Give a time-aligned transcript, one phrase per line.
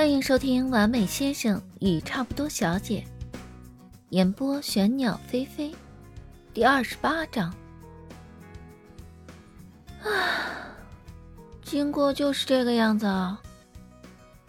[0.00, 3.04] 欢迎收听《完美先生与差不多小姐》，
[4.08, 5.74] 演播玄鸟飞飞，
[6.54, 7.54] 第二十八章。
[10.02, 10.74] 啊，
[11.62, 13.42] 经过就是这个样子啊。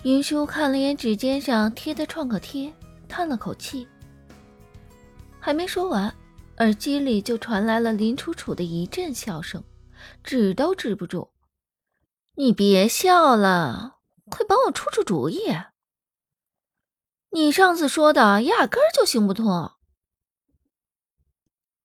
[0.04, 2.72] 云舒看了眼指尖上贴的创可贴，
[3.10, 3.86] 叹了口气。
[5.38, 6.16] 还没说完，
[6.60, 9.62] 耳机里就传来了林楚楚的一阵笑声，
[10.24, 11.30] 止都止不住。
[12.36, 13.98] 你别笑了。
[14.32, 15.58] 快帮我出出主意！
[17.32, 19.72] 你上次说的压根儿就行不通，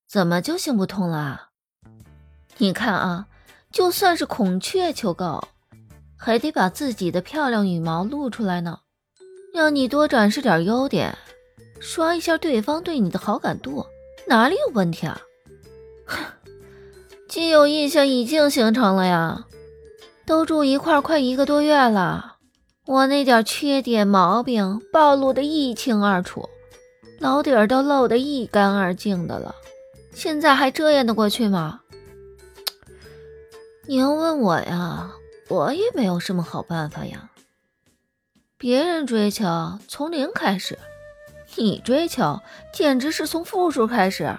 [0.08, 1.50] 怎么就行不通了？
[2.58, 3.26] 你看啊，
[3.72, 5.48] 就算是孔雀求购，
[6.16, 8.80] 还得把自己的漂亮羽毛露出来呢，
[9.52, 11.18] 让你多展示点优点，
[11.80, 13.84] 刷一下对方对你的好感度，
[14.28, 15.20] 哪里有问题啊？
[16.06, 16.24] 哼，
[17.28, 19.46] 既有印象已经形成了呀，
[20.24, 22.35] 都住一块快一个多月了。
[22.86, 26.48] 我那点缺点毛病暴露的一清二楚，
[27.18, 29.54] 老底儿都露得一干二净的了，
[30.12, 31.80] 现在还遮掩得过去吗？
[33.88, 35.10] 你要问我呀，
[35.48, 37.30] 我也没有什么好办法呀。
[38.56, 40.78] 别人追求从零开始，
[41.56, 42.40] 你追求
[42.72, 44.32] 简直是从负数开始。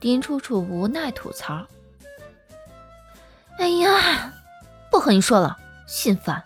[0.00, 1.66] 林楚楚无奈吐槽
[3.58, 4.32] ：“哎呀，
[4.90, 6.42] 不和你说了，心烦。”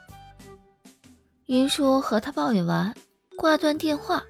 [1.51, 2.95] 云舒和他抱怨完，
[3.37, 4.23] 挂断电话，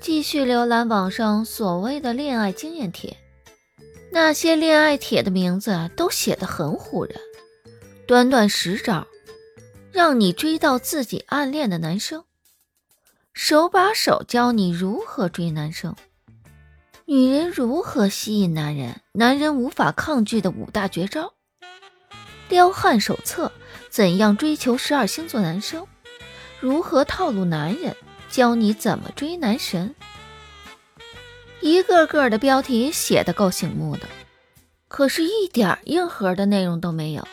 [0.00, 3.14] 继续浏览网上所谓的恋爱经验帖。
[4.10, 7.20] 那些恋爱帖的名字都写得很唬人，
[8.06, 9.06] 短短十招，
[9.92, 12.24] 让你追到自己暗恋的男生，
[13.34, 15.94] 手把手教你如何追男生，
[17.04, 21.34] 女人如何吸引男人，男人无法抗拒的五大绝招，
[22.48, 23.52] 撩汉手册，
[23.90, 25.86] 怎样追求十二星座男生。
[26.62, 27.96] 如何套路男人？
[28.30, 29.96] 教你怎么追男神。
[31.60, 34.06] 一个个的标题写的够醒目的，
[34.86, 37.26] 可是，一点硬核的内容都没有。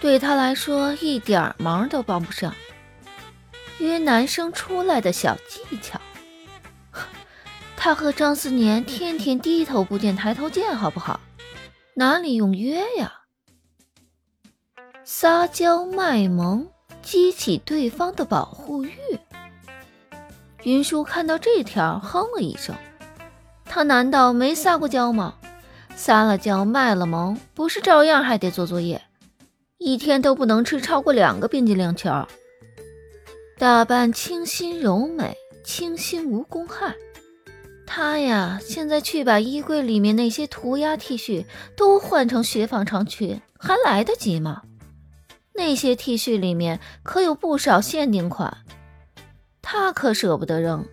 [0.00, 2.52] 对他来说，一点忙都帮不上。
[3.78, 6.00] 约男生出来的小技巧，
[7.78, 11.20] 他和张思年天天低头不见抬头见，好不好？
[11.94, 13.20] 哪里用约呀？
[15.04, 16.68] 撒娇卖萌。
[17.02, 18.92] 激起对方的保护欲。
[20.64, 22.74] 云舒看到这条，哼了一声。
[23.64, 25.34] 他难道没撒过娇吗？
[25.96, 29.02] 撒了娇，卖了萌，不是照样还得做作业，
[29.78, 32.10] 一天都不能吃超过两个冰激凌球。
[33.58, 36.94] 打扮清新柔美，清新无公害。
[37.86, 41.44] 他呀，现在去把衣柜里面那些涂鸦 T 恤
[41.76, 44.62] 都换成雪纺长裙，还来得及吗？
[45.54, 48.64] 那些 T 恤里面可有不少限定款，
[49.60, 50.86] 他可舍不得扔，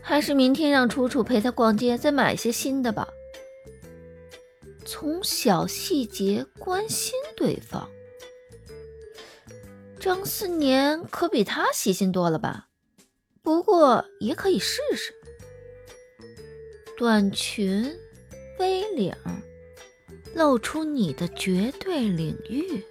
[0.00, 3.08] 还是明天让楚楚陪他逛街，再买些新的吧。
[4.84, 7.88] 从小细节关心对方，
[10.00, 12.68] 张思年可比他细心多了吧？
[13.42, 15.12] 不过也可以试试，
[16.96, 17.96] 短裙、
[18.58, 19.14] V 领，
[20.34, 22.84] 露出你的绝对领域。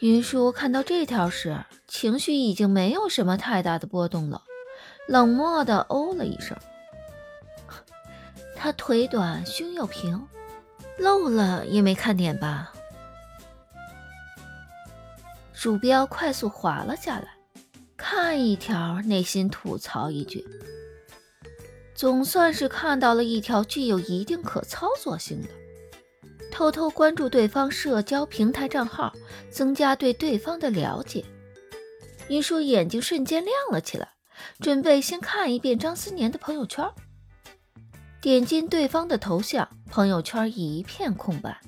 [0.00, 4.42] 云舒看到这条时，情绪已经没有什么太大的波动了，
[5.06, 6.56] 冷漠的哦了一声。
[8.56, 10.26] 他腿短，胸又平，
[10.98, 12.72] 露了也没看点吧？
[15.52, 17.34] 鼠标快速滑了下来，
[17.98, 20.46] 看一条，内心吐槽一句：
[21.94, 25.48] 总算是看到了一条具有一定可操作性的。
[26.60, 29.14] 偷偷关注对方社交平台账号，
[29.48, 31.24] 增加对对方的了解。
[32.28, 34.06] 云舒眼睛瞬间亮了起来，
[34.60, 36.86] 准备先看一遍张思年的朋友圈。
[38.20, 41.58] 点进对方的头像，朋友圈一片空白。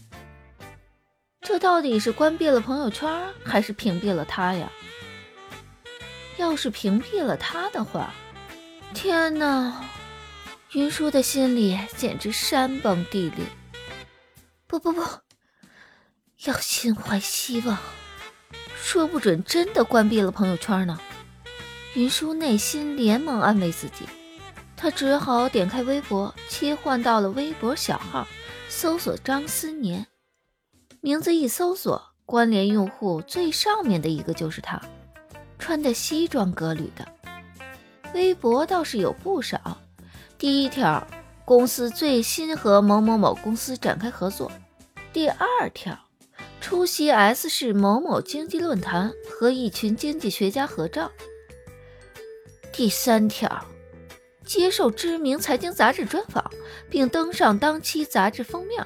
[1.41, 4.71] 这到底是关闭了朋友圈，还是屏蔽了他呀？
[6.37, 8.13] 要是屏蔽了他的话，
[8.93, 9.87] 天哪！
[10.73, 13.47] 云舒的心里简直山崩地裂。
[14.73, 15.03] 不不不，
[16.47, 17.77] 要心怀希望，
[18.75, 20.99] 说不准真的关闭了朋友圈呢。
[21.95, 24.07] 云舒内心连忙安慰自己，
[24.75, 28.27] 他只好点开微博，切换到了微博小号，
[28.71, 30.07] 搜索张思年，
[31.03, 34.81] 名字一搜索，关联用户最上面的一个就是他，
[35.59, 37.07] 穿的西装革履的。
[38.15, 39.77] 微博倒是有不少，
[40.39, 41.07] 第一条，
[41.45, 44.51] 公司最新和某某某公司展开合作。
[45.13, 45.99] 第二条，
[46.59, 51.11] 出席 S 市某某经济论坛，和一群经济学家合照。
[52.73, 53.67] 第三条，
[54.43, 56.51] 接受知名财经杂志专访，
[56.89, 58.83] 并登上当期杂志封面。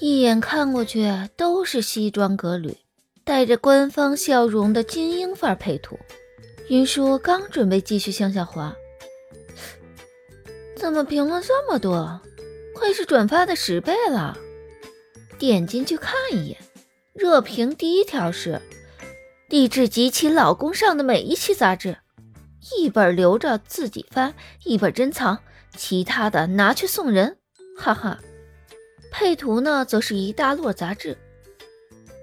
[0.00, 2.74] 一眼看过去都是西装革履、
[3.22, 5.98] 带着官方笑容的精英范儿配图。
[6.70, 8.74] 云舒刚准备继续向下滑，
[10.74, 12.18] 怎么评论这么多？
[12.74, 14.38] 快是转发的十倍了。
[15.38, 16.58] 点进去看一眼，
[17.12, 18.60] 热评第一条是：
[19.48, 21.98] 励志集齐老公上的每一期杂志，
[22.76, 24.34] 一本留着自己翻，
[24.64, 25.40] 一本珍藏，
[25.76, 27.38] 其他的拿去送人。
[27.76, 28.20] 哈哈。
[29.10, 31.16] 配图呢，则是一大摞杂志。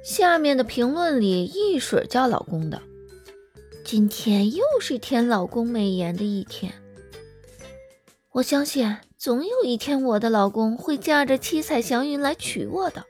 [0.04, 2.82] 下面的评论里一水叫老公的。
[3.86, 6.74] 今天又是舔老公美颜的一天。
[8.32, 13.06] 我相信总有一天，我的老公会驾着七彩祥云来娶我的。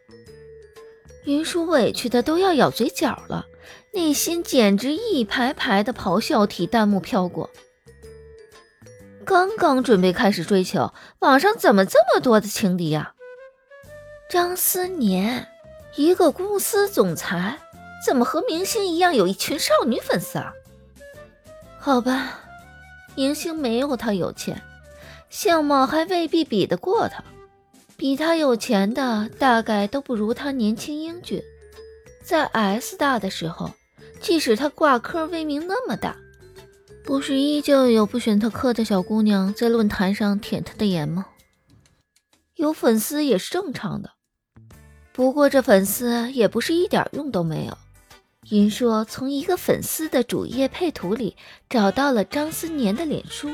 [1.24, 3.46] 云舒委屈的都要咬嘴角了，
[3.94, 7.50] 内心简直一排排的咆哮体弹幕飘过。
[9.24, 13.14] 刚刚准备开始追求，网上怎么这么多的情敌呀？
[14.30, 15.48] 张思年，
[15.96, 17.58] 一个公司总裁，
[18.06, 20.52] 怎么和明星一样有一群少女粉丝啊？
[21.80, 22.42] 好吧，
[23.16, 24.62] 明星没有他有钱，
[25.32, 27.24] 相貌还未必比得过他，
[27.96, 31.42] 比他有钱的大概都不如他年轻英俊。
[32.22, 33.72] 在 S 大的时候，
[34.20, 36.18] 即使他挂科威名那么大，
[37.06, 41.26] 不是依旧有不选他科的小姑娘在论坛上舔他的颜吗？
[42.56, 44.12] 有粉丝也是正常的。
[45.14, 47.78] 不过这粉丝也不是一点用都没有。
[48.50, 51.38] 云说从一个粉丝的主页配图里
[51.70, 53.50] 找到了张思年的脸书，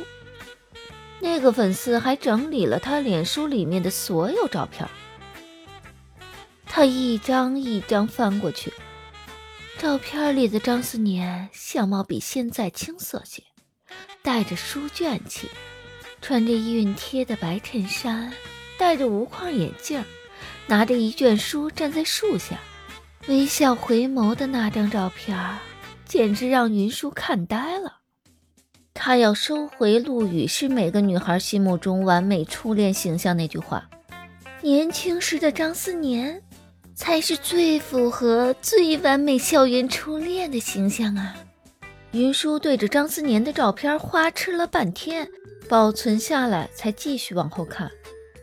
[1.20, 4.88] 那个粉丝还整理了他脸书里面的所有照片。
[6.66, 8.72] 他一张一张翻过去，
[9.78, 13.42] 照片里的张思年相貌比现在青涩些，
[14.22, 15.50] 带着书卷气，
[16.22, 18.32] 穿着熨贴的白衬衫，
[18.78, 20.04] 戴着无框眼镜。
[20.68, 22.60] 拿着一卷书站在树下，
[23.28, 25.58] 微笑回眸的那张照片，
[26.06, 28.02] 简直让云舒看呆了。
[29.08, 33.90] 他要收回陆羽是每个女孩心目中完美初恋形象那句话。
[34.62, 36.42] 年轻时的张思年，
[36.94, 41.38] 才是最符合最完美校园初恋的形象啊！
[42.12, 45.26] 云舒对着张思年的照片花痴了半天，
[45.70, 47.90] 保存下来才继续往后看。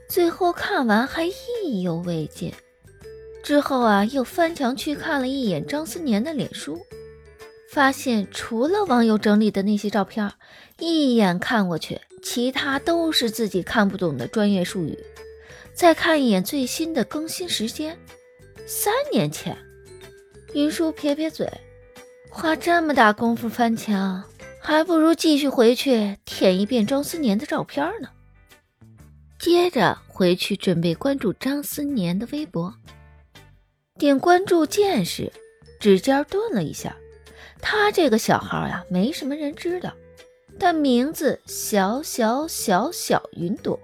[0.09, 2.51] 最后看完还意犹未尽，
[3.43, 6.81] 之后啊又翻墙去看了一眼张思年的脸书，
[7.75, 10.31] 发现除了网友整理的那些照片，
[10.79, 14.97] 一眼看过去，其他都是自己看不懂的专业术语。
[15.75, 17.99] 再看一眼最新的更新时间，
[18.65, 19.59] 三年前。
[20.53, 21.53] 云舒撇撇嘴，
[22.31, 24.23] 花这么大功夫翻墙，
[24.61, 28.09] 还不如继续回去舔一遍张思年的照片呢。
[29.41, 32.73] 接着回去准备关注张思年的微博，
[33.99, 35.33] 点关注键时，
[35.81, 36.97] 指尖顿了一下。
[37.61, 39.93] 他这个小号呀，没什么人知道，
[40.59, 43.79] 但名字小小小小云朵。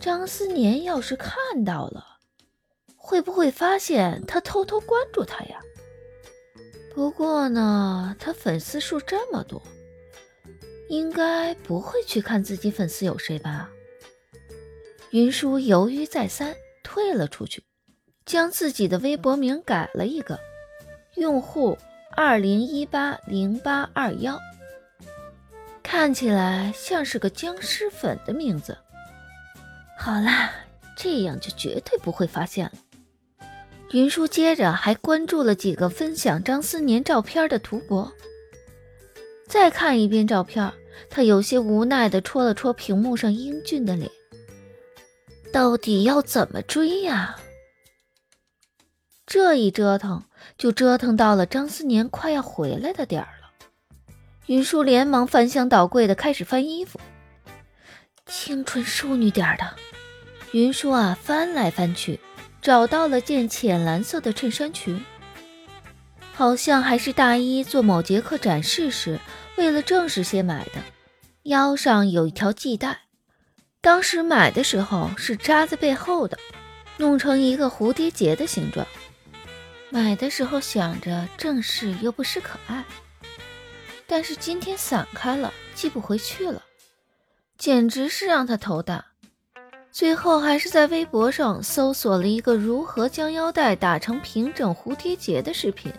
[0.00, 2.04] 张思年要是看到了，
[2.96, 5.60] 会不会发现他偷偷关注他呀？
[6.94, 9.60] 不过呢，他粉丝数这么多，
[10.88, 13.68] 应该不会去看自己粉丝有谁吧？
[15.10, 17.64] 云舒犹豫再三，退了出去，
[18.24, 20.38] 将自己的微博名改了一个，
[21.16, 21.78] 用户
[22.16, 24.38] 二零一八零八二幺，
[25.82, 28.78] 看起来像是个僵尸粉的名字。
[29.98, 30.52] 好啦，
[30.96, 32.72] 这样就绝对不会发现了。
[33.90, 38.12] 云舒接着还关注了几个分享张思年照片的图博，
[39.48, 40.72] 再看一遍照片，
[41.10, 44.08] 他有些无奈地戳了戳屏幕上英俊的脸。
[45.52, 47.36] 到底要怎么追呀？
[49.26, 50.22] 这一折腾
[50.56, 53.68] 就折腾到了张思年快要回来的点儿了。
[54.46, 57.00] 云舒连忙翻箱倒柜的开始翻衣服，
[58.26, 59.64] 青春淑女点儿的。
[60.52, 62.20] 云舒啊，翻来翻去，
[62.60, 65.04] 找到了件浅蓝色的衬衫裙，
[66.32, 69.18] 好像还是大一做某节课展示时
[69.56, 70.82] 为了正式些买的，
[71.44, 73.00] 腰上有一条系带。
[73.80, 76.38] 当时买的时候是扎在背后的，
[76.98, 78.86] 弄成一个蝴蝶结的形状。
[79.94, 82.84] 买的时候想着正式又不失可爱，
[84.08, 86.60] 但是今天散开了，系不回去了，
[87.58, 89.06] 简直是让他头大。
[89.92, 95.92] 最后还是在微博上搜索了一个如何将腰带打成平整蝴蝶结的视频，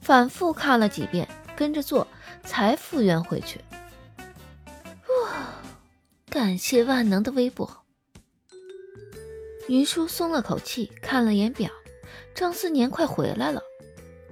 [0.00, 2.08] 反复看了几遍，跟着做，
[2.44, 3.60] 才复原回去。
[5.22, 5.52] 哇，
[6.30, 7.84] 感谢万能的微博。
[9.68, 11.70] 云舒松了口气，看了眼表，
[12.34, 13.62] 张思年快回来了，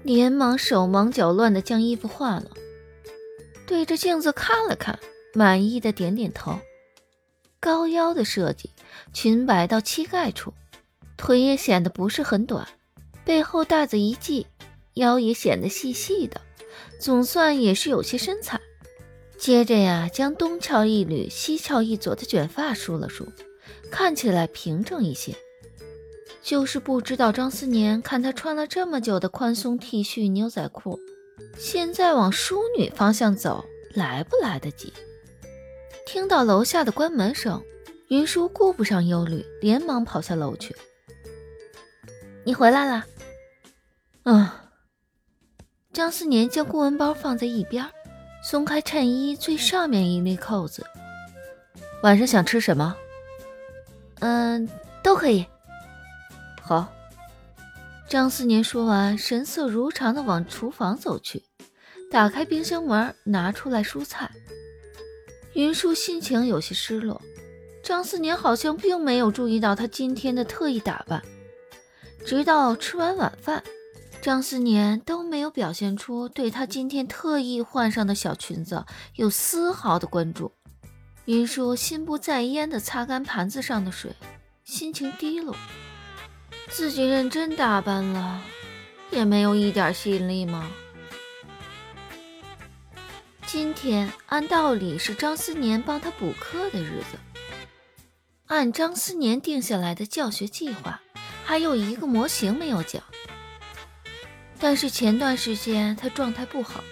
[0.02, 2.50] 连忙手忙脚乱地将衣服换了，
[3.66, 4.98] 对着镜子看了看，
[5.34, 6.58] 满意的点点头。
[7.60, 8.70] 高腰的设计，
[9.12, 10.52] 裙摆到膝盖处，
[11.16, 12.66] 腿也显得不是很短，
[13.24, 14.48] 背后带子一系，
[14.94, 16.40] 腰也显得细细的，
[16.98, 18.60] 总算也是有些身材。
[19.38, 23.28] 接着呀，将东翘一缕、西翘一撮的卷发梳了梳。
[23.92, 25.36] 看起来平整一些，
[26.42, 30.98] 就是不知道张思年看他穿了这么久的宽松 T 恤牛仔裤，
[31.56, 34.92] 现在往淑女方向走来不来得及？
[36.04, 37.62] 听到楼下的关门声，
[38.08, 40.74] 云舒顾不上忧虑，连忙跑下楼去。
[42.44, 43.04] 你回来了。
[44.24, 44.48] 嗯。
[45.92, 47.86] 张思年将公文包放在一边，
[48.42, 50.84] 松开衬衣最上面一粒扣子。
[52.02, 52.96] 晚上想吃什么？
[54.20, 54.68] 嗯，
[55.04, 55.46] 都可以。
[56.62, 56.92] 好。
[58.08, 61.42] 张思年说完，神色如常的往厨房走去，
[62.10, 64.30] 打开冰箱门，拿出来蔬菜。
[65.54, 67.20] 云舒心情有些失落，
[67.82, 71.22] 张思年好像并没有注意到他今天的特意打扮。
[72.24, 73.62] 直到吃完晚饭，
[74.20, 78.84] 张思年都没有表现出对他今天特意换上的小裙子
[79.16, 80.52] 有丝毫的关注。
[81.24, 84.14] 云舒心不在焉地擦干盘子上的水，
[84.64, 85.56] 心情低落。
[86.72, 88.42] 自己认真打扮了，
[89.10, 90.70] 也没有一点吸引力吗？
[93.46, 97.18] 今天按道理是张思年帮他补课的日子，
[98.46, 101.02] 按张思年定下来的教学计划，
[101.44, 103.02] 还有一个模型没有讲。
[104.58, 106.82] 但是前段时间他状态不好，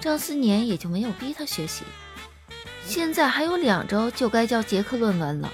[0.00, 1.84] 张思年也就没有逼他学习。
[2.84, 5.50] 现在还有两周就该交结课论文了，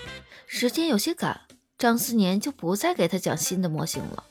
[0.48, 1.40] 时间有些赶，
[1.80, 4.22] 张思年就不再给他讲新的模型了，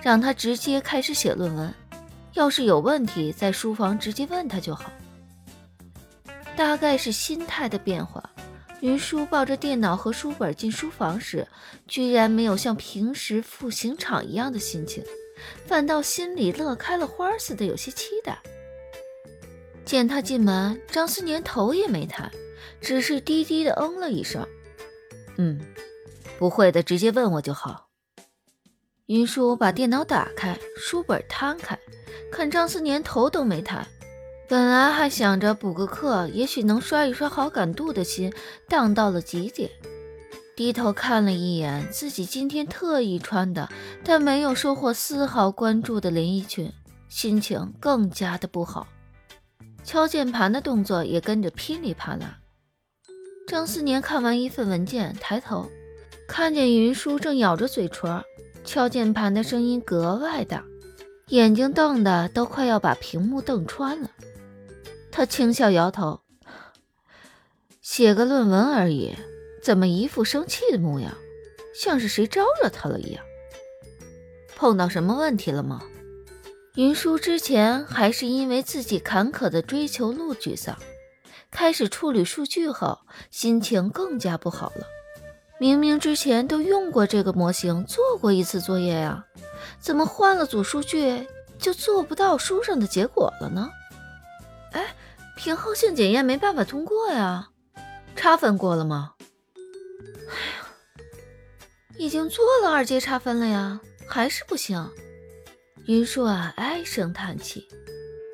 [0.00, 1.74] 让他直接开始写论文。
[2.34, 4.92] 要是有问题，在书房直接问他就好。
[6.56, 8.22] 大概是心态的变化，
[8.80, 11.44] 云舒抱着电脑和书本进书房时，
[11.88, 15.02] 居然没有像平时赴刑场一样的心情，
[15.66, 18.38] 反倒心里乐开了花似的，有些期待。
[19.84, 22.30] 见他进门，张思年头也没抬。
[22.80, 24.46] 只是低低的嗯了一声，
[25.36, 25.60] 嗯，
[26.42, 27.86] 不会的，直接问我就好。
[29.06, 31.78] 云舒把电脑打开，书本摊开，
[32.32, 33.86] 看张思年头都没抬，
[34.48, 38.32] 本来还想着补个课，也许能刷一刷好感度的心
[38.68, 39.70] 荡到了极点。
[40.56, 43.68] 低头看了一眼自己今天特意穿的，
[44.02, 46.72] 但没有收获丝毫关注的连衣裙，
[47.08, 48.88] 心情更加的不好。
[49.84, 52.40] 敲键盘的动作也跟着噼里啪啦。
[53.46, 55.70] 张思年看完一份文件，抬头
[56.26, 58.22] 看见云舒正咬着嘴唇，
[58.64, 60.64] 敲键盘的声音格外大，
[61.28, 64.10] 眼睛瞪得都快要把屏幕瞪穿了。
[65.10, 66.20] 他轻笑摇头
[67.82, 69.14] ：“写个论文而已，
[69.62, 71.14] 怎么一副生气的模样，
[71.74, 73.22] 像是谁招惹他了一样？
[74.56, 75.82] 碰到什么问题了吗？”
[76.76, 80.78] 云舒之前还是因为自己坎坷的追求路沮丧。
[81.50, 83.00] 开始处理数据后，
[83.30, 84.86] 心情更加不好了。
[85.62, 89.24] 明明之前都用过这个模型，做过一次作业呀，
[89.78, 91.24] 怎么换了组数据
[91.56, 93.70] 就做不到书上的结果了呢？
[94.72, 94.92] 哎，
[95.36, 97.50] 平衡性检验没办法通过呀，
[98.16, 99.14] 差分过了吗？
[100.28, 100.66] 哎呀，
[101.96, 104.90] 已经做了二阶差分了呀，还是不行。
[105.86, 107.68] 云舒啊，唉声叹气。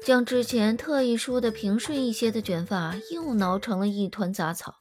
[0.02, 4.76] 将之前特意梳的平顺一些的卷发又挠成了一团杂草。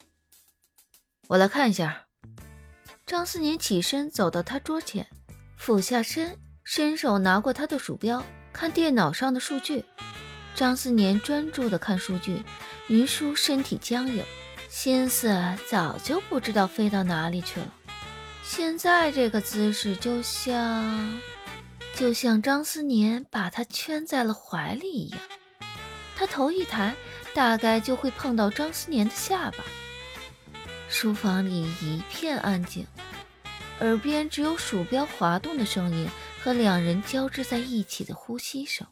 [1.28, 2.07] 我来看一下。
[3.08, 5.08] 张思年起身走到他桌前，
[5.56, 8.22] 俯下身，伸手拿过他的鼠标，
[8.52, 9.86] 看电脑上的数据。
[10.54, 12.44] 张思年专注地看数据，
[12.88, 14.22] 云舒身体僵硬，
[14.68, 15.34] 心思
[15.70, 17.74] 早就不知道飞到哪里去了。
[18.44, 21.18] 现在这个姿势就像……
[21.96, 25.20] 就像张思年把他圈在了怀里一样，
[26.18, 26.94] 他头一抬，
[27.34, 29.64] 大概就会碰到张思年的下巴。
[31.00, 32.84] 书房里一片安静，
[33.82, 36.10] 耳边只有鼠标滑动的声音
[36.42, 38.88] 和两人交织在一起的呼吸声。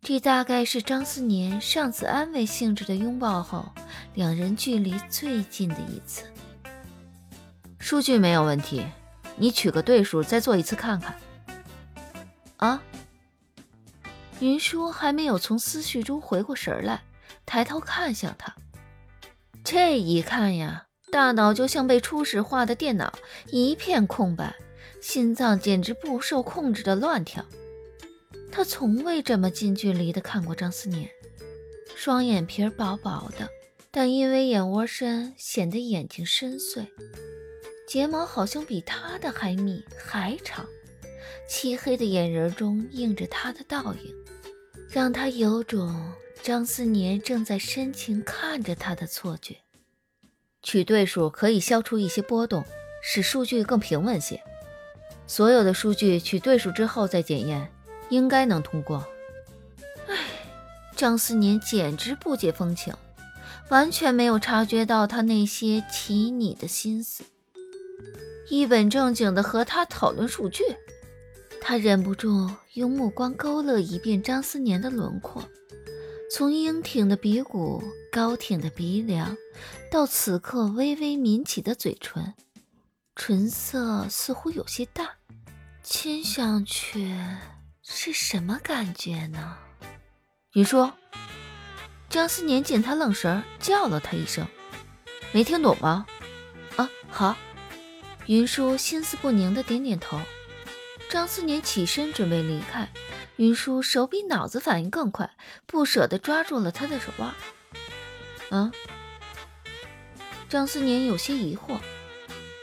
[0.00, 3.70] 这大概是张思年上次安慰性质的拥抱后，
[4.14, 6.24] 两人距离最近的一次。
[7.78, 8.82] 数据没有问题，
[9.36, 11.20] 你取个对数再做一次看看。
[12.56, 12.82] 啊？
[14.40, 17.02] 云舒还没有从思绪中回过神来，
[17.44, 18.56] 抬头看向他。
[19.68, 23.12] 这一看呀，大脑就像被初始化的电脑，
[23.50, 24.54] 一片空白，
[25.00, 27.44] 心脏简直不受控制的乱跳。
[28.52, 31.10] 他从未这么近距离的看过张思年，
[31.96, 33.48] 双眼皮薄薄的，
[33.90, 36.86] 但因为眼窝深，显得眼睛深邃。
[37.88, 40.64] 睫毛好像比他的还密还长，
[41.48, 44.14] 漆黑的眼仁中映着他的倒影，
[44.88, 46.12] 让他有种
[46.46, 49.56] 张思年正在深情看着他的错觉。
[50.62, 52.64] 取对数可以消除一些波动，
[53.02, 54.40] 使数据更平稳些。
[55.26, 57.68] 所有的数据取对数之后再检验，
[58.10, 59.04] 应该能通过。
[60.06, 60.14] 唉，
[60.94, 62.94] 张思年简直不解风情，
[63.68, 67.24] 完全没有察觉到他那些奇拟的心思。
[68.48, 70.62] 一本正经的和他讨论数据，
[71.60, 75.42] 他忍不住用目光勾勒一遍张思年的轮廓，
[76.28, 79.36] 从英挺的鼻骨、高挺的鼻梁，
[79.90, 82.34] 到此刻微微抿起的嘴唇，
[83.14, 85.08] 唇色似乎有些淡，
[85.84, 87.16] 亲上去
[87.80, 89.56] 是什么感觉呢？
[90.54, 90.90] 云舒，
[92.08, 94.46] 张思年见他愣神，叫了他一声
[95.32, 96.06] ：“没听懂吗？”
[96.76, 97.36] 啊，好。
[98.26, 100.20] 云舒心思不宁的点点头，
[101.08, 102.90] 张思年起身准备离开，
[103.36, 105.30] 云舒手比脑子反应更快，
[105.66, 107.34] 不舍得抓住了他的手腕。
[108.50, 108.72] 啊，
[110.48, 111.78] 张思年有些疑惑，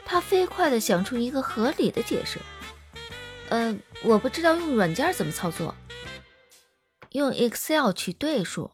[0.05, 2.39] 他飞快的想出一个合理的解释。
[3.49, 5.75] 呃，我不知道用软件怎么操作，
[7.11, 8.71] 用 Excel 取对数，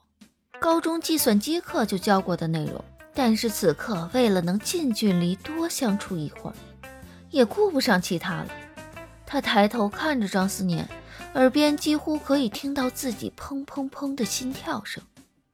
[0.59, 6.55] 高中计算机课就教过的内容，但是此刻为了能近距离多相处一会儿。
[7.31, 8.47] 也顾不上其他了，
[9.31, 10.89] 他抬头看着张思年，
[11.35, 15.03] 耳边几乎可以听到自己砰砰砰的心跳声。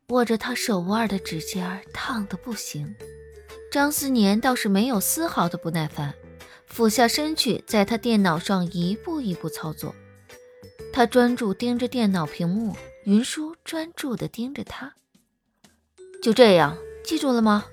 [0.07, 2.95] 握着他手腕的指尖烫得不行。
[3.69, 6.13] 张思年倒是没有丝毫的不耐烦，
[6.65, 9.93] 俯下身去，在他电脑上一步一步操作。
[10.93, 14.93] 他专注盯着电脑屏幕，云舒专注地盯着他。
[16.21, 17.65] 就这样，记住了吗？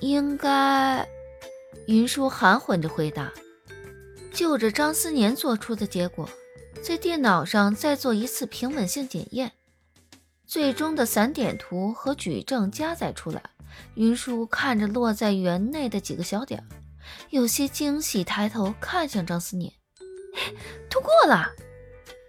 [0.00, 1.08] 应该。
[1.86, 3.32] 云舒含混着回答
[4.38, 6.30] ：“就着张思年做出的结果，
[6.80, 9.50] 在电脑上再做一次平稳性检验，
[10.46, 13.42] 最终的散点图和矩阵加载出来。”
[13.96, 16.64] 云舒看着落在园内的几个小点，
[17.30, 19.72] 有些惊喜，抬头看向张思年
[20.88, 21.50] ：“通过了！”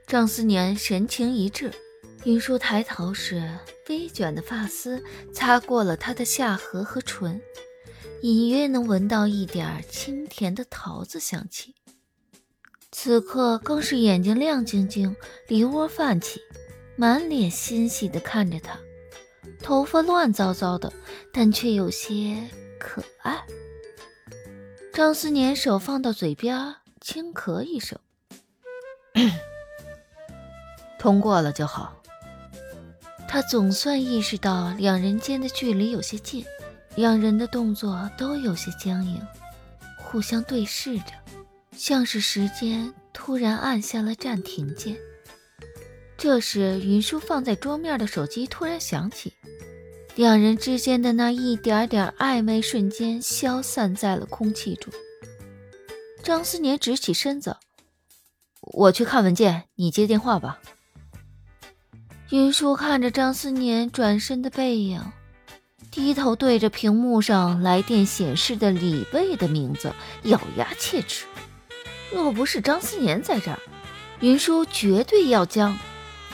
[0.08, 1.72] 张思年神情一滞，
[2.24, 3.48] 云舒抬头时，
[3.88, 7.40] 微卷的发丝擦过了他的下颌和唇。
[8.24, 11.76] 隐约能闻到一点清甜的桃子香气，
[12.92, 15.16] 此刻更是眼睛亮晶晶，
[15.48, 16.42] 梨窝泛起，
[16.96, 18.78] 满脸欣喜地看着他，
[19.62, 20.92] 头发乱糟糟的，
[21.32, 22.36] 但却有些
[22.80, 23.44] 可爱。
[24.94, 27.98] 张思年手放到嘴边，轻咳一声：
[31.00, 31.96] “通过了就好。”
[33.30, 36.44] 他总算意识到两人间的距离有些近。
[36.96, 39.22] 两人的动作都有些僵硬，
[40.04, 41.14] 互相对视着，
[41.80, 44.98] 像是时间突然按下了暂停键。
[46.18, 49.32] 这时，云舒放在桌面的手机突然响起，
[50.14, 54.94] 两人之间的那一点点暧昧瞬间消散在了空气中。
[56.22, 57.56] 张思年直起身子
[58.60, 60.60] ：“我去看文件，你接电话吧。”
[62.30, 65.02] 云舒看着张思年转身的背影。
[65.92, 71.26] 低头对着屏幕上来电显示的李卫的名字，咬牙切齿。
[72.12, 73.60] 若不是张思年在这儿，
[74.20, 75.78] 云舒绝对要将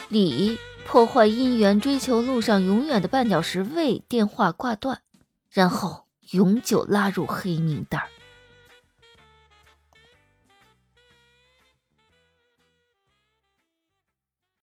[0.09, 0.57] 李
[0.87, 5.01] 破坏姻缘追求路上永远的绊脚石卫电话挂断，
[5.49, 8.01] 然后永久拉入黑名单。